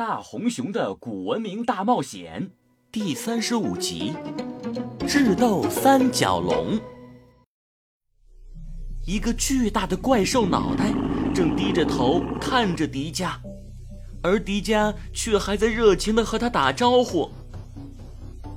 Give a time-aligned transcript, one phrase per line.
[0.00, 2.42] 大红熊的古文明大冒险》
[2.90, 4.14] 第三十五集：
[5.06, 6.80] 智斗三角龙。
[9.04, 10.90] 一个巨大的怪兽脑袋
[11.34, 13.32] 正低着头看着迪迦，
[14.22, 17.30] 而迪迦却还在热情的和他打招呼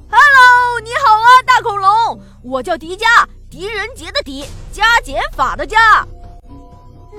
[0.10, 6.08] ：“Hello，你好啊，大恐龙，我叫迪迦，狄仁杰的狄，加减法的加。”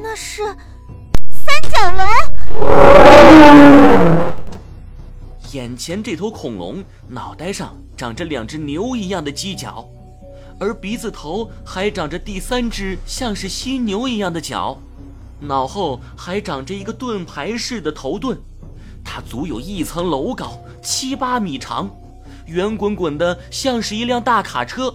[0.02, 0.46] 那是
[1.28, 2.33] 三角龙。
[5.52, 9.88] 眼前这头恐龙脑袋上长着两只牛一样的犄角，
[10.58, 14.76] 而鼻子头还长着第三只像是犀牛一样的角，
[15.40, 18.36] 脑后还长着一个盾牌式的头盾，
[19.04, 21.88] 它足有一层楼高，七八米长，
[22.46, 24.94] 圆滚滚的像是一辆大卡车。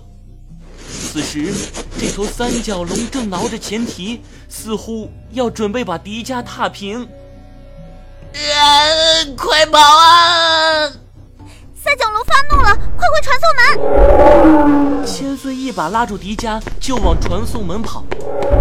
[0.90, 1.54] 此时，
[1.98, 7.08] 这头三角龙正挠着前蹄，似乎要准备把迪迦踏平。
[8.34, 9.26] 啊！
[9.38, 10.92] 快跑啊！
[11.82, 15.06] 三角龙发怒了，快回传送门！
[15.06, 18.04] 千岁一把拉住迪迦，就往传送门跑。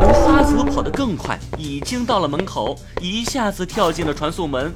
[0.00, 4.72] 而花泽跑得更快，已经到了门口，一下子跳进了传送门。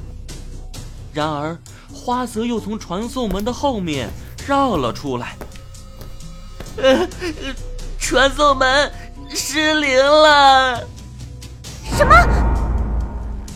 [1.12, 1.56] 然而，
[1.92, 4.08] 花泽又从传送门的后面
[4.46, 5.36] 绕了出来。
[6.76, 7.08] 呃，
[7.98, 8.92] 传送门
[9.28, 10.80] 失灵了。
[11.96, 12.41] 什么？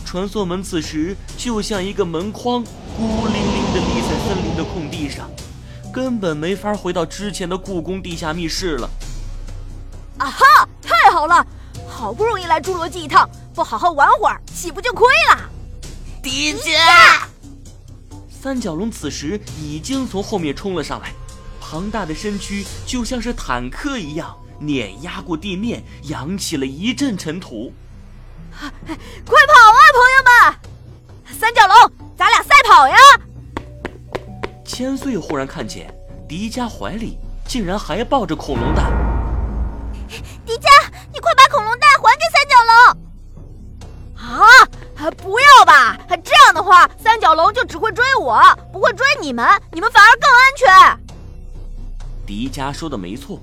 [0.07, 2.63] 传送门此时就像一个门框，
[2.95, 5.29] 孤零零地立在森林的空地上，
[5.91, 8.89] 根本没法回到之前的故宫地下密室了。
[10.17, 10.45] 啊哈！
[10.81, 11.45] 太好了，
[11.89, 15.49] 好不容易来侏罗纪一趟，不好好玩会儿，岂不就亏了？
[16.23, 17.25] 迪迦！
[18.29, 21.11] 三角龙此时已经从后面冲了上来，
[21.59, 27.73] 庞大的身躯就像是坦克一样碾压过地面，扬起了一阵尘土。
[28.59, 28.71] 快
[29.45, 29.76] 跑！
[31.39, 31.75] 三角龙，
[32.17, 32.95] 咱俩赛跑呀！
[34.65, 35.87] 千岁忽然看见
[36.27, 38.91] 迪迦怀里竟然还抱着恐龙蛋。
[40.43, 40.67] 迪迦，
[41.13, 44.33] 你快把恐龙蛋还给三角龙！
[44.41, 45.95] 啊，不要吧！
[46.23, 48.41] 这样的话，三角龙就只会追我，
[48.73, 50.67] 不会追你们，你们反而更安全。
[52.25, 53.39] 迪迦说的没错，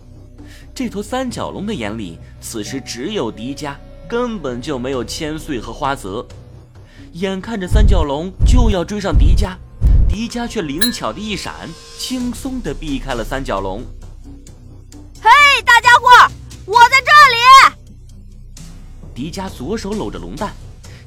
[0.75, 3.75] 这头三角龙的眼里此时只有迪迦。
[4.07, 6.25] 根本就没有千岁和花泽，
[7.15, 9.55] 眼看着三角龙就要追上迪迦，
[10.09, 13.85] 迪迦却灵巧的一闪，轻松的避开了三角龙。
[15.23, 15.31] 嘿，
[15.65, 16.09] 大家伙，
[16.67, 17.13] 我在这
[17.71, 18.67] 里！
[19.15, 20.53] 迪迦左手搂着龙蛋，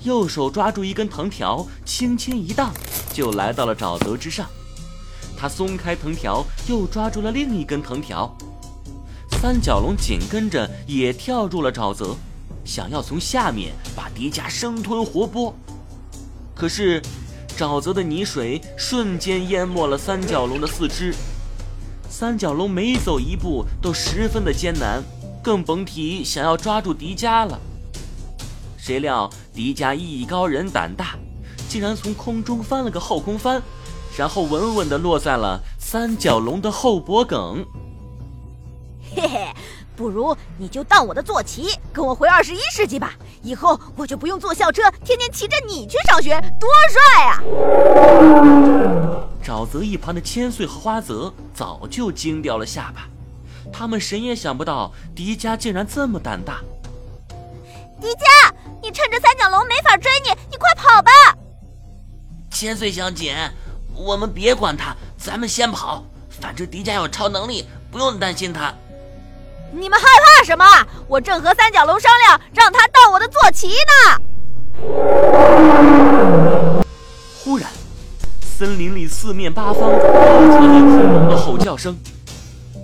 [0.03, 2.71] 右手抓住一根藤条，轻轻一荡，
[3.11, 4.47] 就来到了沼泽之上。
[5.37, 8.33] 他松开藤条，又抓住了另一根藤条，
[9.41, 12.15] 三角龙紧跟着也跳入了沼泽。
[12.63, 15.53] 想要从下面把迪迦生吞活剥，
[16.57, 16.99] 可是
[17.55, 21.13] 沼泽的泥水瞬间淹没了三角龙的四肢，
[22.09, 25.03] 三角龙每走一步都十分的艰难，
[25.43, 27.59] 更甭提想要抓住迪迦了。
[28.75, 31.15] 谁料迪迦艺高人胆大，
[31.69, 33.61] 竟然从空中翻了个后空翻，
[34.17, 37.63] 然后稳稳地落在了三角龙的后脖梗。
[39.15, 39.47] 嘿嘿。
[39.97, 43.15] 不如你就当我的坐骑，跟我回二十一世纪吧。
[43.41, 47.41] 以后我就不用坐校车，天天骑着你去上学，多帅啊！
[49.43, 53.07] 沼泽一旁的千岁和花泽早就惊掉了下巴，
[53.73, 56.61] 他们谁也想不到迪迦竟然这么胆大。
[57.99, 58.53] 迪迦，
[58.83, 61.11] 你趁着三角龙没法追你，你快跑吧！
[62.51, 63.35] 千岁小姐，
[63.95, 66.05] 我们别管他，咱们先跑。
[66.29, 68.71] 反正迪迦有超能力，不用担心他。
[69.71, 70.65] 你们害怕什么？
[71.07, 74.21] 我正和三角龙商量，让他当我的坐骑呢。
[77.43, 77.69] 忽然，
[78.41, 81.97] 森林里四面八方都传来恐龙的吼叫声。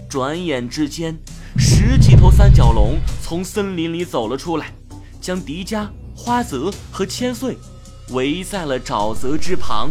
[0.09, 1.17] 转眼之间，
[1.57, 4.73] 十几头三角龙从森林里走了出来，
[5.21, 7.57] 将迪迦、花泽和千岁
[8.09, 9.89] 围在了沼泽之旁。